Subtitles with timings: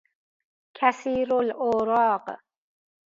[0.75, 2.25] کثیرالاوراق